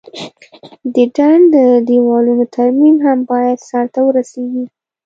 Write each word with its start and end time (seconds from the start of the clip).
د 0.93 0.95
ډنډ 1.15 1.45
د 1.55 1.57
دیوالونو 1.89 2.45
ترمیم 2.55 2.97
هم 3.05 3.19
باید 3.31 3.57
سرته 3.69 3.99
ورسیږي. 4.03 4.65